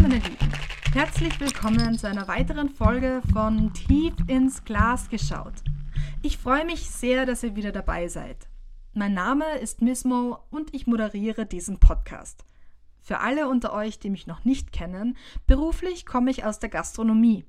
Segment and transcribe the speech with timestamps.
[0.00, 0.52] meine Lieben,
[0.92, 5.54] herzlich willkommen zu einer weiteren Folge von Tief ins Glas geschaut.
[6.20, 8.48] Ich freue mich sehr, dass ihr wieder dabei seid.
[8.92, 12.44] Mein Name ist Mismo und ich moderiere diesen Podcast.
[13.02, 17.44] Für alle unter euch, die mich noch nicht kennen, beruflich komme ich aus der Gastronomie.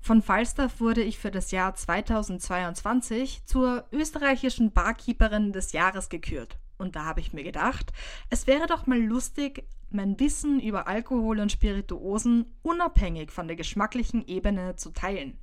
[0.00, 6.56] Von Falstaff wurde ich für das Jahr 2022 zur österreichischen Barkeeperin des Jahres gekürt.
[6.78, 7.92] Und da habe ich mir gedacht,
[8.30, 14.26] es wäre doch mal lustig, mein Wissen über Alkohol und Spirituosen unabhängig von der geschmacklichen
[14.26, 15.38] Ebene zu teilen.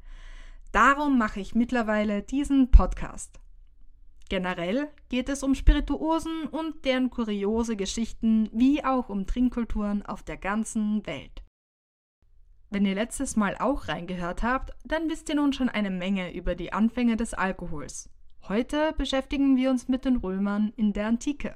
[0.71, 3.39] Darum mache ich mittlerweile diesen Podcast.
[4.29, 10.37] Generell geht es um Spirituosen und deren kuriose Geschichten, wie auch um Trinkkulturen auf der
[10.37, 11.43] ganzen Welt.
[12.69, 16.55] Wenn ihr letztes Mal auch reingehört habt, dann wisst ihr nun schon eine Menge über
[16.55, 18.09] die Anfänge des Alkohols.
[18.47, 21.55] Heute beschäftigen wir uns mit den Römern in der Antike.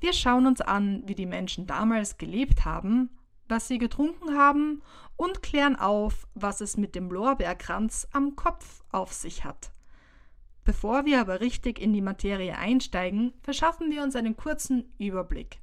[0.00, 3.10] Wir schauen uns an, wie die Menschen damals gelebt haben,
[3.48, 4.82] was sie getrunken haben
[5.16, 9.72] und klären auf, was es mit dem Lorbeerkranz am Kopf auf sich hat.
[10.64, 15.60] Bevor wir aber richtig in die Materie einsteigen, verschaffen wir uns einen kurzen Überblick.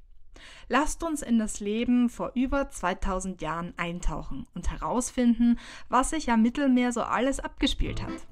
[0.68, 6.42] Lasst uns in das Leben vor über 2000 Jahren eintauchen und herausfinden, was sich am
[6.42, 8.28] Mittelmeer so alles abgespielt hat.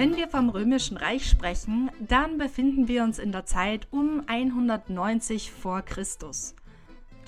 [0.00, 5.52] Wenn wir vom Römischen Reich sprechen, dann befinden wir uns in der Zeit um 190
[5.52, 6.54] vor Christus.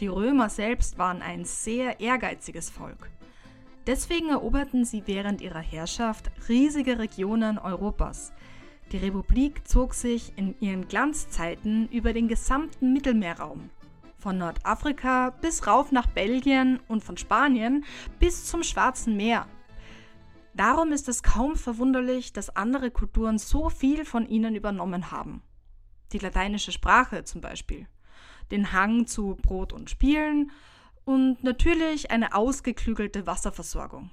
[0.01, 3.11] Die Römer selbst waren ein sehr ehrgeiziges Volk.
[3.87, 8.33] Deswegen eroberten sie während ihrer Herrschaft riesige Regionen Europas.
[8.91, 13.69] Die Republik zog sich in ihren Glanzzeiten über den gesamten Mittelmeerraum.
[14.17, 17.85] Von Nordafrika bis rauf nach Belgien und von Spanien
[18.19, 19.46] bis zum Schwarzen Meer
[20.55, 25.42] Darum ist es kaum verwunderlich, dass andere Kulturen so viel von ihnen übernommen haben.
[26.13, 27.86] Die lateinische Sprache zum Beispiel,
[28.51, 30.51] den Hang zu Brot und Spielen
[31.05, 34.11] und natürlich eine ausgeklügelte Wasserversorgung.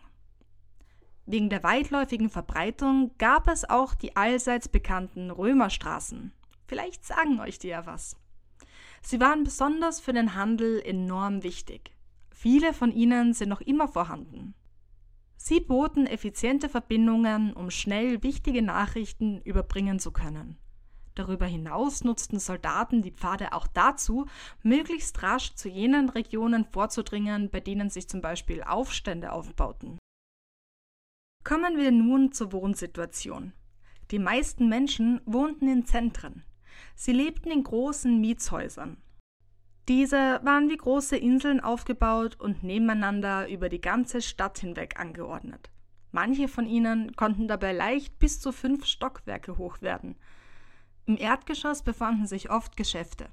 [1.26, 6.32] Wegen der weitläufigen Verbreitung gab es auch die allseits bekannten Römerstraßen.
[6.66, 8.16] Vielleicht sagen euch die ja was.
[9.02, 11.92] Sie waren besonders für den Handel enorm wichtig.
[12.32, 14.56] Viele von ihnen sind noch immer vorhanden.
[15.42, 20.58] Sie boten effiziente Verbindungen, um schnell wichtige Nachrichten überbringen zu können.
[21.16, 24.26] Darüber hinaus nutzten Soldaten die Pfade auch dazu,
[24.64, 29.98] möglichst rasch zu jenen Regionen vorzudringen, bei denen sich zum Beispiel Aufstände aufbauten.
[31.46, 33.54] Kommen wir nun zur Wohnsituation.
[34.12, 36.44] Die meisten Menschen wohnten in Zentren.
[36.96, 39.02] Sie lebten in großen Mietshäusern.
[39.90, 45.72] Diese waren wie große Inseln aufgebaut und nebeneinander über die ganze Stadt hinweg angeordnet.
[46.12, 50.16] Manche von ihnen konnten dabei leicht bis zu fünf Stockwerke hoch werden.
[51.08, 53.30] Im Erdgeschoss befanden sich oft Geschäfte.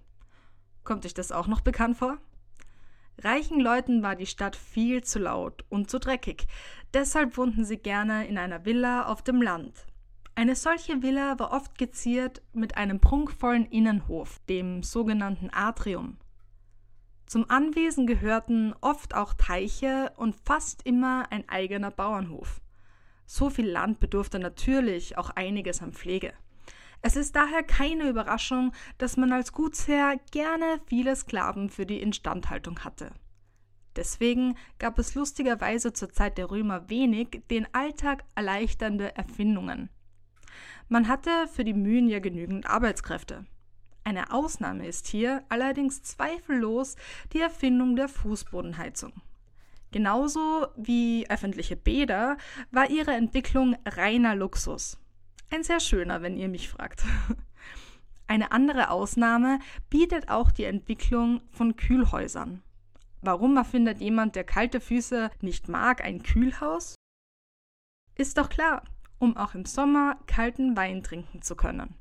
[0.82, 2.16] Kommt euch das auch noch bekannt vor?
[3.18, 6.46] Reichen Leuten war die Stadt viel zu laut und zu dreckig,
[6.94, 9.84] deshalb wohnten sie gerne in einer Villa auf dem Land.
[10.34, 16.16] Eine solche Villa war oft geziert mit einem prunkvollen Innenhof, dem sogenannten Atrium.
[17.26, 22.60] Zum Anwesen gehörten oft auch Teiche und fast immer ein eigener Bauernhof.
[23.26, 26.32] So viel Land bedurfte natürlich auch einiges an Pflege.
[27.02, 32.84] Es ist daher keine Überraschung, dass man als Gutsherr gerne viele Sklaven für die Instandhaltung
[32.84, 33.10] hatte.
[33.96, 39.90] Deswegen gab es lustigerweise zur Zeit der Römer wenig den Alltag erleichternde Erfindungen.
[40.88, 43.46] Man hatte für die Mühen ja genügend Arbeitskräfte.
[44.06, 46.94] Eine Ausnahme ist hier allerdings zweifellos
[47.32, 49.12] die Erfindung der Fußbodenheizung.
[49.90, 52.36] Genauso wie öffentliche Bäder
[52.70, 54.96] war ihre Entwicklung reiner Luxus.
[55.52, 57.02] Ein sehr schöner, wenn ihr mich fragt.
[58.28, 59.58] Eine andere Ausnahme
[59.90, 62.62] bietet auch die Entwicklung von Kühlhäusern.
[63.22, 66.94] Warum erfindet jemand, der kalte Füße nicht mag, ein Kühlhaus?
[68.14, 68.84] Ist doch klar,
[69.18, 71.96] um auch im Sommer kalten Wein trinken zu können.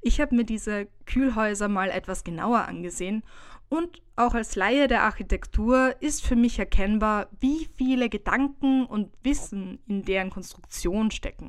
[0.00, 3.22] Ich habe mir diese Kühlhäuser mal etwas genauer angesehen
[3.68, 9.78] und auch als Laie der Architektur ist für mich erkennbar, wie viele Gedanken und Wissen
[9.86, 11.48] in deren Konstruktion stecken.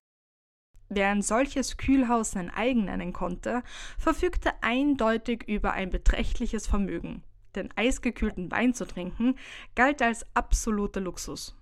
[0.87, 3.63] Wer ein solches Kühlhaus sein eigen nennen konnte,
[3.97, 7.23] verfügte eindeutig über ein beträchtliches Vermögen.
[7.55, 9.35] Denn eisgekühlten Wein zu trinken
[9.75, 11.57] galt als absoluter Luxus.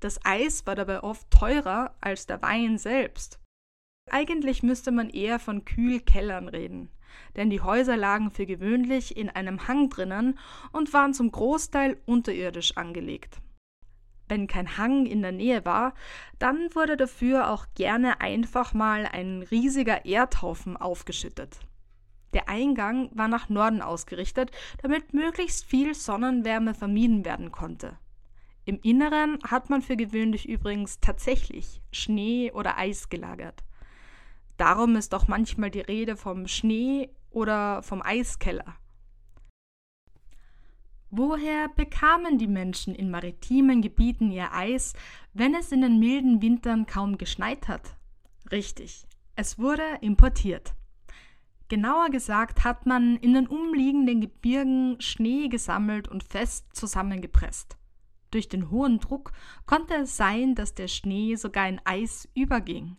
[0.00, 3.40] Das Eis war dabei oft teurer als der Wein selbst.
[4.10, 6.90] Eigentlich müsste man eher von Kühlkellern reden.
[7.36, 10.38] denn die Häuser lagen für gewöhnlich in einem Hang drinnen
[10.72, 13.40] und waren zum Großteil unterirdisch angelegt.
[14.28, 15.94] Wenn kein Hang in der Nähe war,
[16.38, 21.60] dann wurde dafür auch gerne einfach mal ein riesiger Erdhaufen aufgeschüttet.
[22.32, 24.50] Der Eingang war nach Norden ausgerichtet,
[24.82, 27.98] damit möglichst viel Sonnenwärme vermieden werden konnte.
[28.64, 33.65] Im Inneren hat man für gewöhnlich übrigens tatsächlich Schnee oder Eis gelagert.
[34.56, 38.76] Darum ist auch manchmal die Rede vom Schnee oder vom Eiskeller.
[41.10, 44.92] Woher bekamen die Menschen in maritimen Gebieten ihr Eis,
[45.34, 47.96] wenn es in den milden Wintern kaum geschneit hat?
[48.50, 50.74] Richtig, es wurde importiert.
[51.68, 57.76] Genauer gesagt hat man in den umliegenden Gebirgen Schnee gesammelt und fest zusammengepresst.
[58.30, 59.32] Durch den hohen Druck
[59.64, 62.96] konnte es sein, dass der Schnee sogar in Eis überging.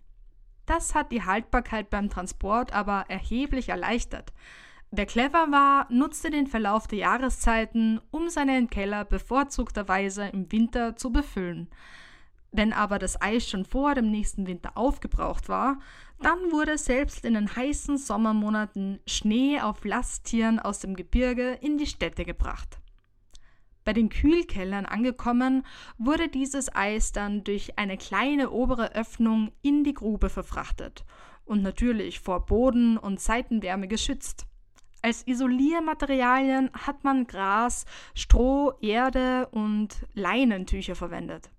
[0.68, 4.34] Das hat die Haltbarkeit beim Transport aber erheblich erleichtert.
[4.92, 11.12] Wer clever war, nutzte den Verlauf der Jahreszeiten, um seinen Keller bevorzugterweise im Winter zu
[11.12, 11.69] befüllen.
[12.52, 15.80] Wenn aber das Eis schon vor dem nächsten Winter aufgebraucht war,
[16.22, 21.88] dann wurde selbst in den heißen Sommermonaten Schnee auf Lasttieren aus dem Gebirge in die
[21.88, 22.80] Städte gebracht.
[23.88, 25.66] Bei den Kühlkellern angekommen,
[25.98, 31.06] wurde dieses Eis dann durch eine kleine obere Öffnung in die Grube verfrachtet
[31.45, 34.45] und natürlich vor Boden- und Seitenwärme geschützt.
[35.01, 41.50] Als Isoliermaterialien hat man Gras, Stroh, Erde und Leinentücher verwendet.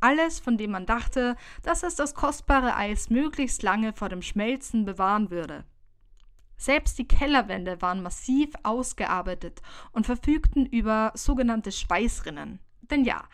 [0.00, 4.86] Alles, von dem man dachte, dass es das kostbare Eis möglichst lange vor dem Schmelzen
[4.86, 5.66] bewahren würde.
[6.58, 9.62] Selbst die Kellerwände waren massiv ausgearbeitet
[9.92, 12.58] und verfügten über sogenannte Schweißrinnen.
[12.82, 13.24] Denn ja,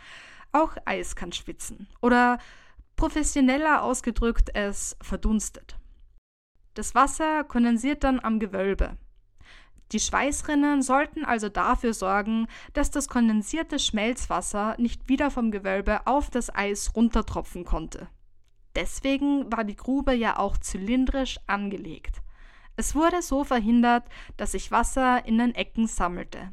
[0.52, 1.88] auch Eis kann schwitzen.
[2.02, 2.38] Oder
[2.96, 5.78] professioneller ausgedrückt, es verdunstet.
[6.74, 8.98] Das Wasser kondensiert dann am Gewölbe.
[9.92, 16.30] Die Schweißrinnen sollten also dafür sorgen, dass das kondensierte Schmelzwasser nicht wieder vom Gewölbe auf
[16.30, 18.08] das Eis runtertropfen konnte.
[18.74, 22.22] Deswegen war die Grube ja auch zylindrisch angelegt.
[22.76, 24.04] Es wurde so verhindert,
[24.36, 26.52] dass sich Wasser in den Ecken sammelte.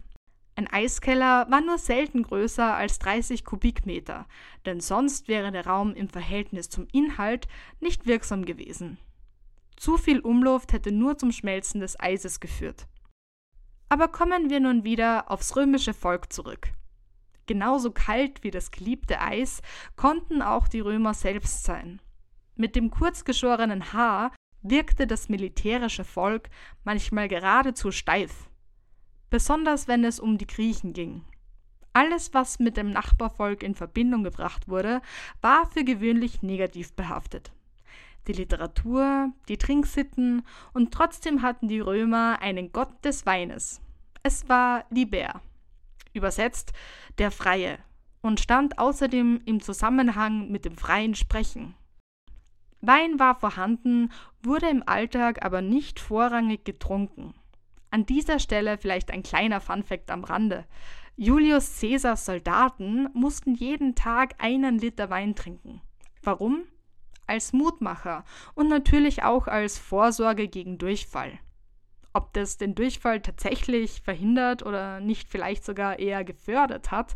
[0.56, 4.28] Ein Eiskeller war nur selten größer als 30 Kubikmeter,
[4.66, 7.48] denn sonst wäre der Raum im Verhältnis zum Inhalt
[7.80, 8.98] nicht wirksam gewesen.
[9.78, 12.86] Zu viel Umluft hätte nur zum Schmelzen des Eises geführt.
[13.90, 16.72] Aber kommen wir nun wieder aufs römische Volk zurück.
[17.48, 19.62] Genauso kalt wie das geliebte Eis
[19.96, 22.02] konnten auch die Römer selbst sein.
[22.56, 24.32] Mit dem kurzgeschorenen Haar
[24.62, 26.50] wirkte das militärische Volk
[26.84, 28.50] manchmal geradezu steif,
[29.30, 31.24] besonders wenn es um die Griechen ging.
[31.94, 35.02] Alles, was mit dem Nachbarvolk in Verbindung gebracht wurde,
[35.42, 37.52] war für gewöhnlich negativ behaftet.
[38.28, 40.44] Die Literatur, die Trinksitten
[40.74, 43.82] und trotzdem hatten die Römer einen Gott des Weines.
[44.24, 45.42] Es war Liber,
[46.14, 46.72] übersetzt
[47.18, 47.80] der Freie,
[48.22, 51.74] und stand außerdem im Zusammenhang mit dem freien Sprechen.
[52.82, 54.12] Wein war vorhanden,
[54.42, 57.36] wurde im Alltag aber nicht vorrangig getrunken.
[57.92, 60.66] An dieser Stelle vielleicht ein kleiner Funfact am Rande.
[61.16, 65.82] Julius Caesars Soldaten mussten jeden Tag einen Liter Wein trinken.
[66.24, 66.64] Warum?
[67.28, 68.24] Als Mutmacher
[68.56, 71.40] und natürlich auch als Vorsorge gegen Durchfall.
[72.14, 77.16] Ob das den Durchfall tatsächlich verhindert oder nicht vielleicht sogar eher gefördert hat,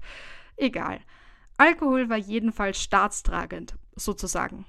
[0.57, 0.99] egal.
[1.57, 4.65] Alkohol war jedenfalls staatstragend, sozusagen.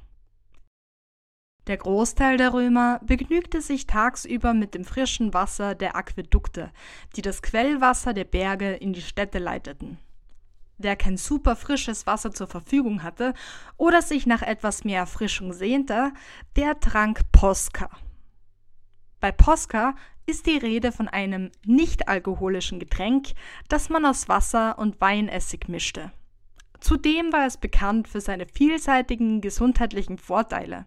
[1.67, 6.71] Der Großteil der Römer begnügte sich tagsüber mit dem frischen Wasser der Aquädukte,
[7.17, 9.99] die das Quellwasser der Berge in die Städte leiteten.
[10.79, 13.35] Wer kein super frisches Wasser zur Verfügung hatte
[13.77, 16.13] oder sich nach etwas mehr Erfrischung sehnte,
[16.55, 17.91] der trank Posca.
[19.19, 19.97] Bei Posca
[20.27, 23.33] ist die Rede von einem nicht-alkoholischen Getränk,
[23.69, 26.13] das man aus Wasser und Weinessig mischte.
[26.79, 30.87] Zudem war es bekannt für seine vielseitigen gesundheitlichen Vorteile.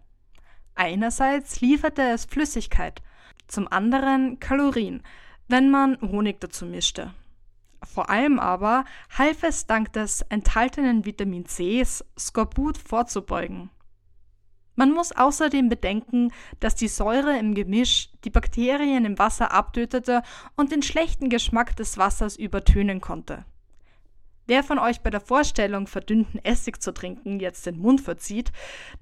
[0.80, 3.02] Einerseits lieferte es Flüssigkeit,
[3.48, 5.02] zum anderen Kalorien,
[5.46, 7.12] wenn man Honig dazu mischte.
[7.84, 13.68] Vor allem aber half es dank des enthaltenen Vitamin Cs, Skorbut vorzubeugen.
[14.74, 20.22] Man muss außerdem bedenken, dass die Säure im Gemisch die Bakterien im Wasser abtötete
[20.56, 23.44] und den schlechten Geschmack des Wassers übertönen konnte.
[24.50, 28.50] Wer von euch bei der Vorstellung, verdünnten Essig zu trinken, jetzt den Mund verzieht,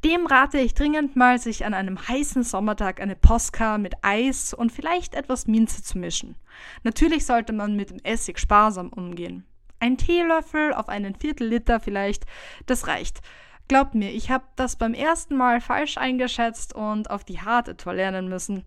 [0.04, 4.70] dem rate ich dringend mal, sich an einem heißen Sommertag eine Posca mit Eis und
[4.70, 6.36] vielleicht etwas Minze zu mischen.
[6.82, 9.46] Natürlich sollte man mit dem Essig sparsam umgehen.
[9.80, 12.26] Ein Teelöffel auf einen Viertel Liter vielleicht,
[12.66, 13.20] das reicht.
[13.68, 17.94] Glaubt mir, ich habe das beim ersten Mal falsch eingeschätzt und auf die harte Tour
[17.94, 18.64] lernen müssen.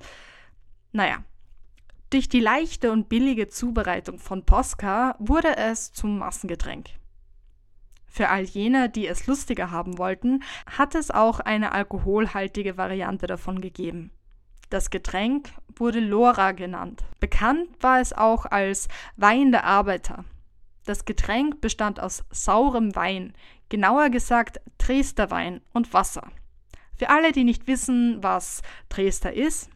[0.94, 1.20] Naja,
[2.12, 6.90] Durch die leichte und billige Zubereitung von Posca wurde es zum Massengetränk.
[8.06, 13.62] Für all jene, die es lustiger haben wollten, hat es auch eine alkoholhaltige Variante davon
[13.62, 14.12] gegeben.
[14.70, 17.02] Das Getränk wurde Lora genannt.
[17.22, 20.26] Bekannt war es auch als Wein der Arbeiter.
[20.86, 23.34] Das Getränk bestand aus saurem Wein,
[23.70, 26.30] genauer gesagt Dresder Wein und Wasser.
[26.98, 29.71] Für alle, die nicht wissen, was Dresder ist,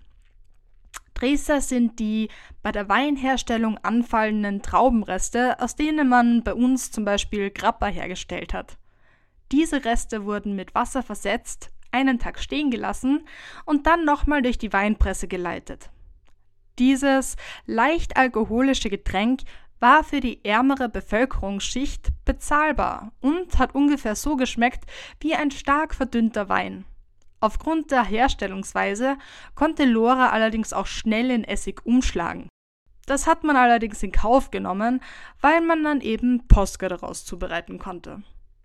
[1.16, 2.30] Dresder sind die
[2.62, 8.78] bei der Weinherstellung anfallenden Traubenreste, aus denen man bei uns zum Beispiel Grappa hergestellt hat.
[9.52, 13.26] Diese Reste wurden mit Wasser versetzt, einen Tag stehen gelassen
[13.64, 15.90] und dann nochmal durch die Weinpresse geleitet.
[16.78, 19.42] Dieses leicht alkoholische Getränk
[19.80, 24.84] war für die ärmere Bevölkerungsschicht bezahlbar und hat ungefähr so geschmeckt
[25.22, 26.86] wie ein stark verdünnter Wein.
[27.40, 29.18] Aufgrund der Herstellungsweise
[29.56, 32.50] konnte Lora allerdings auch schnell in Essig umschlagen.
[33.06, 35.02] Das hat man allerdings in Kauf genommen,
[35.42, 38.24] weil man dann eben Posca daraus zubereiten konnte.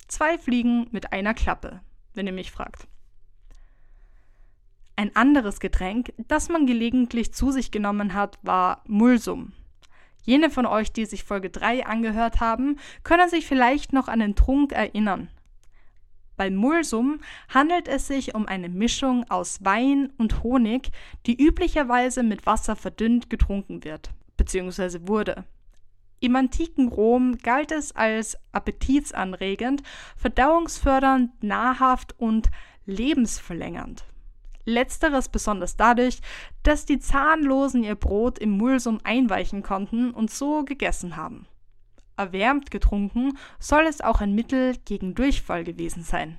[0.09, 1.81] Zwei Fliegen mit einer Klappe,
[2.15, 2.89] wenn ihr mich fragt.
[4.97, 9.53] Ein anderes Getränk, das man gelegentlich zu sich genommen hat, war Mulsum.
[10.23, 14.37] Jene von euch, die sich Folge 3 angehört haben, können sich vielleicht noch an den
[14.37, 15.31] Trunk erinnern.
[16.41, 17.21] Bei Mulsum
[17.51, 20.91] handelt es sich um eine Mischung aus Wein und Honig,
[21.27, 25.01] die üblicherweise mit Wasser verdünnt getrunken wird bzw.
[25.07, 25.45] wurde.
[26.19, 29.83] Im antiken Rom galt es als appetitsanregend,
[30.17, 32.49] verdauungsfördernd, nahrhaft und
[32.87, 34.07] lebensverlängernd.
[34.65, 36.21] Letzteres besonders dadurch,
[36.63, 41.47] dass die Zahnlosen ihr Brot im Mulsum einweichen konnten und so gegessen haben.
[42.21, 46.39] Erwärmt getrunken soll es auch ein Mittel gegen Durchfall gewesen sein.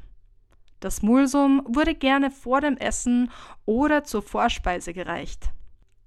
[0.79, 3.31] Das Mulsum wurde gerne vor dem Essen
[3.65, 5.49] oder zur Vorspeise gereicht.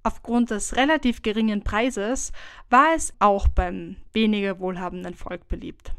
[0.03, 2.31] Aufgrund des relativ geringen Preises
[2.69, 5.91] war es auch beim weniger wohlhabenden Volk beliebt.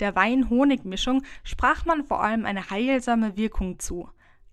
[0.00, 4.08] Der Wein-Honig-Mischung sprach man vor allem eine heilsame Wirkung zu.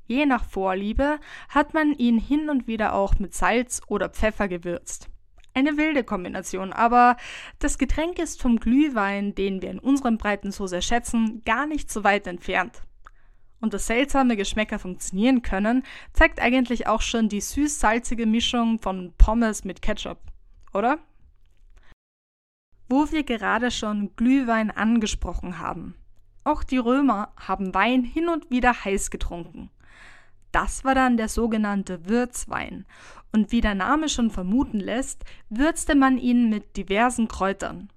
[0.08, 5.11] Je nach Vorliebe hat man ihn hin und wieder auch mit Salz oder Pfeffer gewürzt.
[5.54, 7.18] Eine wilde Kombination, aber
[7.60, 11.92] das Getränk ist vom Glühwein, den wir in unseren Breiten so sehr schätzen, gar nicht
[11.92, 12.84] so weit entfernt.
[13.60, 19.66] Und dass seltsame Geschmäcker funktionieren können, zeigt eigentlich auch schon die süß-salzige Mischung von Pommes
[19.66, 20.20] mit Ketchup,
[20.74, 21.00] oder?
[22.88, 25.96] Wo wir gerade schon Glühwein angesprochen haben.
[26.44, 29.70] Auch die Römer haben Wein hin und wieder heiß getrunken.
[30.52, 32.86] Das war dann der sogenannte Würzwein.
[33.32, 37.90] Und wie der Name schon vermuten lässt, würzte man ihn mit diversen Kräutern.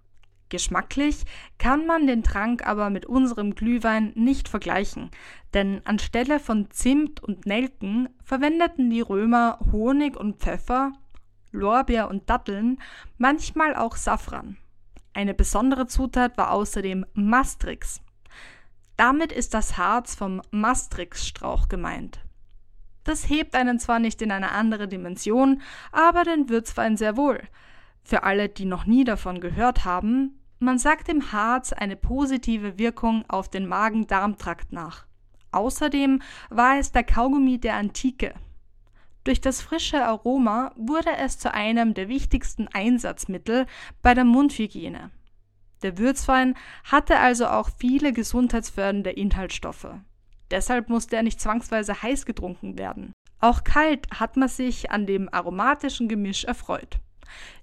[0.48, 1.24] Geschmacklich
[1.58, 5.10] kann man den Trank aber mit unserem Glühwein nicht vergleichen,
[5.52, 10.92] denn anstelle von Zimt und Nelken verwendeten die Römer Honig und Pfeffer,
[11.50, 12.78] Lorbeer und Datteln,
[13.18, 14.56] manchmal auch Safran.
[15.12, 18.00] Eine besondere Zutat war außerdem Mastrix.
[18.96, 22.23] Damit ist das Harz vom Mastrixstrauch gemeint.
[23.04, 25.60] Das hebt einen zwar nicht in eine andere Dimension,
[25.92, 27.40] aber den Würzwein sehr wohl.
[28.02, 33.24] Für alle, die noch nie davon gehört haben, man sagt dem Harz eine positive Wirkung
[33.28, 35.04] auf den Magen-Darm-Trakt nach.
[35.52, 38.34] Außerdem war es der Kaugummi der Antike.
[39.24, 43.66] Durch das frische Aroma wurde es zu einem der wichtigsten Einsatzmittel
[44.02, 45.10] bei der Mundhygiene.
[45.82, 49.88] Der Würzwein hatte also auch viele gesundheitsfördernde Inhaltsstoffe.
[50.50, 53.12] Deshalb musste er nicht zwangsweise heiß getrunken werden.
[53.40, 56.98] Auch kalt hat man sich an dem aromatischen Gemisch erfreut.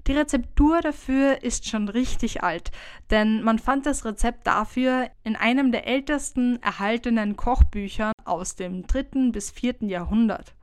[0.08, 2.72] Die Rezeptur dafür ist schon richtig alt,
[3.10, 9.32] denn man fand das Rezept dafür in einem der ältesten erhaltenen Kochbücher aus dem dritten
[9.32, 10.56] bis vierten Jahrhundert.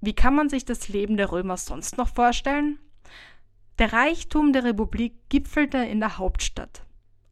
[0.00, 2.78] Wie kann man sich das Leben der Römer sonst noch vorstellen?
[3.78, 6.85] Der Reichtum der Republik gipfelte in der Hauptstadt.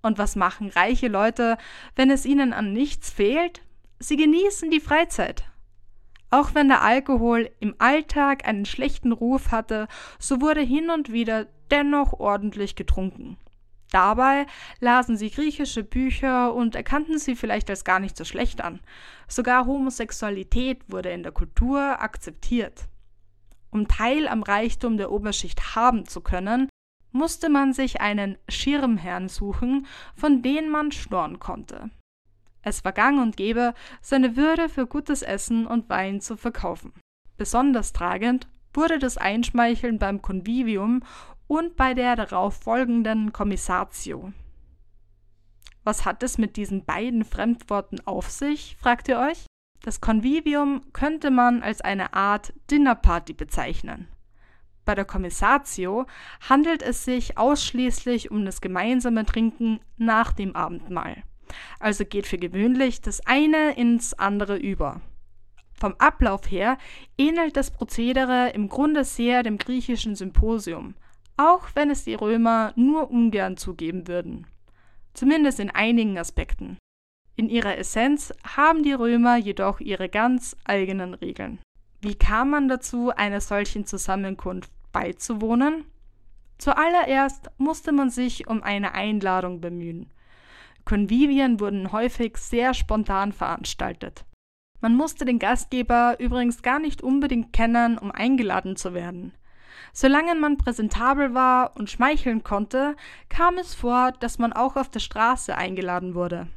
[0.05, 1.57] Und was machen reiche Leute,
[1.97, 3.63] wenn es ihnen an nichts fehlt?
[3.99, 5.45] Sie genießen die Freizeit.
[6.29, 11.47] Auch wenn der Alkohol im Alltag einen schlechten Ruf hatte, so wurde hin und wieder
[11.71, 13.39] dennoch ordentlich getrunken.
[13.93, 14.45] Dabei
[14.79, 18.81] lasen sie griechische Bücher und erkannten sie vielleicht als gar nicht so schlecht an.
[19.27, 22.89] Sogar Homosexualität wurde in der Kultur akzeptiert.
[23.71, 26.69] Um Teil am Reichtum der Oberschicht haben zu können,
[27.15, 31.91] musste man sich einen Schirmherrn suchen, von dem man schnorren konnte.
[32.63, 36.93] Es war gang und gäbe, seine Würde für gutes Essen und Wein zu verkaufen.
[37.37, 41.03] Besonders tragend wurde das Einschmeicheln beim Convivium
[41.47, 44.33] und bei der darauf folgenden Kommissatio.
[45.85, 49.47] Was hat es mit diesen beiden Fremdworten auf sich, fragt ihr euch?
[49.83, 54.09] Das Convivium könnte man als eine Art Dinnerparty bezeichnen.
[54.85, 56.07] Bei der Commissatio
[56.49, 61.23] handelt es sich ausschließlich um das gemeinsame Trinken nach dem Abendmahl.
[61.79, 65.01] Also geht für gewöhnlich das eine ins andere über.
[65.75, 66.79] Vom Ablauf her
[67.19, 70.95] ähnelt das Prozedere im Grunde sehr dem griechischen Symposium,
[71.37, 74.47] auch wenn es die Römer nur ungern zugeben würden.
[75.15, 76.79] Zumindest in einigen Aspekten.
[77.37, 81.59] In ihrer Essenz haben die Römer jedoch ihre ganz eigenen Regeln.
[82.05, 85.87] Wie kam man dazu, einer solchen Zusammenkunft beizuwohnen?
[86.59, 90.13] Zuallererst musste man sich um eine Einladung bemühen.
[90.85, 94.27] Konvivien wurden häufig sehr spontan veranstaltet.
[94.83, 99.33] Man musste den Gastgeber übrigens gar nicht unbedingt kennen, um eingeladen zu werden.
[99.95, 102.97] Solange man präsentabel war und schmeicheln konnte,
[103.31, 106.49] kam es vor, dass man auch auf der Straße eingeladen wurde.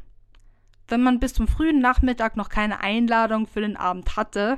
[0.88, 4.58] Wenn man bis zum frühen Nachmittag noch keine Einladung für den Abend hatte,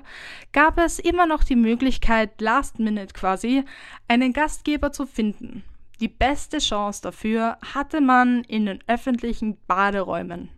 [0.54, 3.64] gab es immer noch die Möglichkeit, last minute quasi,
[4.08, 5.64] einen Gastgeber zu finden.
[6.00, 10.50] Die beste Chance dafür hatte man in den öffentlichen Baderäumen.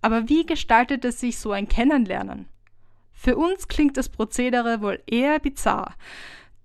[0.00, 2.48] Aber wie gestaltete sich so ein Kennenlernen?
[3.12, 5.94] Für uns klingt das Prozedere wohl eher bizarr.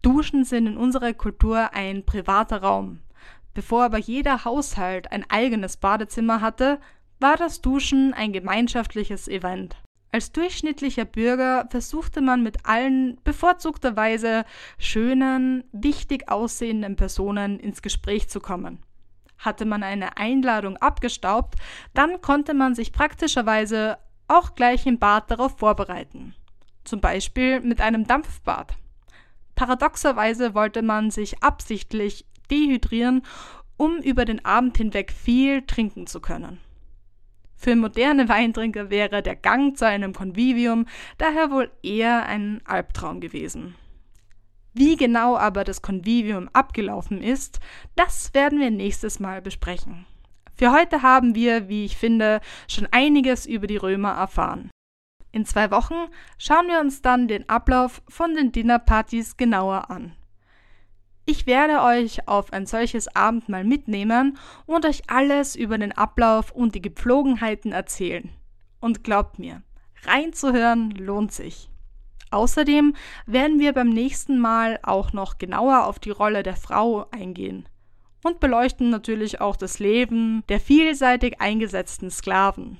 [0.02, 3.00] Duschen sind in unserer Kultur ein privater Raum.
[3.54, 6.80] Bevor aber jeder Haushalt ein eigenes Badezimmer hatte,
[7.20, 9.76] war das Duschen ein gemeinschaftliches Event.
[10.12, 14.44] Als durchschnittlicher Bürger versuchte man mit allen bevorzugterweise
[14.80, 18.80] schönen, wichtig aussehenden Personen ins Gespräch zu kommen.
[19.38, 21.56] Hatte man eine Einladung abgestaubt,
[21.94, 23.98] dann konnte man sich praktischerweise
[24.28, 26.34] auch gleich im Bad darauf vorbereiten.
[26.86, 28.76] Zum Beispiel mit einem Dampfbad.
[29.56, 33.22] Paradoxerweise wollte man sich absichtlich dehydrieren,
[33.78, 36.60] um über den Abend hinweg viel trinken zu können.
[37.62, 40.86] Für moderne Weintrinker wäre der Gang zu einem Convivium
[41.18, 43.76] daher wohl eher ein Albtraum gewesen.
[44.74, 47.60] Wie genau aber das Convivium abgelaufen ist,
[47.98, 50.06] das werden wir nächstes Mal besprechen.
[50.56, 54.72] Für heute haben wir, wie ich finde, schon einiges über die Römer erfahren.
[55.34, 56.08] In zwei Wochen
[56.38, 60.16] schauen wir uns dann den Ablauf von den Dinnerpartys genauer an.
[61.32, 66.74] Ich werde euch auf ein solches Abendmahl mitnehmen und euch alles über den Ablauf und
[66.74, 68.32] die Gepflogenheiten erzählen.
[68.80, 69.62] Und glaubt mir,
[70.08, 71.70] reinzuhören lohnt sich.
[72.32, 72.96] Außerdem
[73.28, 77.70] werden wir beim nächsten Mal auch noch genauer auf die Rolle der Frau eingehen
[78.24, 82.80] und beleuchten natürlich auch das Leben der vielseitig eingesetzten Sklaven.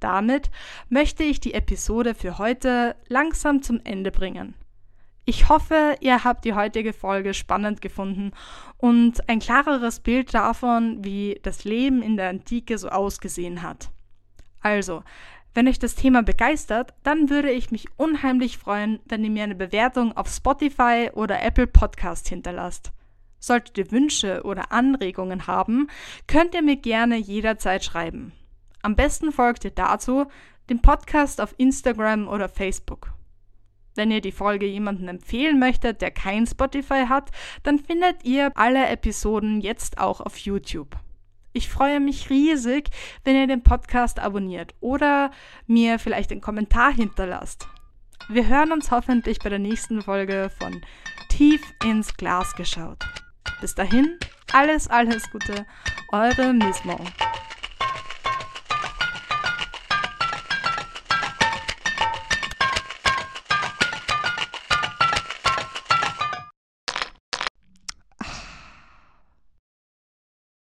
[0.00, 0.50] Damit
[0.88, 4.54] möchte ich die Episode für heute langsam zum Ende bringen.
[5.26, 8.32] Ich hoffe, ihr habt die heutige Folge spannend gefunden
[8.76, 13.90] und ein klareres Bild davon, wie das Leben in der Antike so ausgesehen hat.
[14.60, 15.02] Also,
[15.54, 19.54] wenn euch das Thema begeistert, dann würde ich mich unheimlich freuen, wenn ihr mir eine
[19.54, 22.92] Bewertung auf Spotify oder Apple Podcast hinterlasst.
[23.38, 25.88] Solltet ihr Wünsche oder Anregungen haben,
[26.26, 28.32] könnt ihr mir gerne jederzeit schreiben.
[28.82, 30.26] Am besten folgt ihr dazu
[30.68, 33.14] dem Podcast auf Instagram oder Facebook.
[33.94, 37.30] Wenn ihr die Folge jemandem empfehlen möchtet, der kein Spotify hat,
[37.62, 40.96] dann findet ihr alle Episoden jetzt auch auf YouTube.
[41.52, 42.90] Ich freue mich riesig,
[43.22, 45.30] wenn ihr den Podcast abonniert oder
[45.68, 47.68] mir vielleicht einen Kommentar hinterlasst.
[48.28, 50.80] Wir hören uns hoffentlich bei der nächsten Folge von
[51.28, 53.04] Tief ins Glas geschaut.
[53.60, 54.18] Bis dahin,
[54.52, 55.66] alles, alles Gute,
[56.10, 56.98] eure Miss Mo.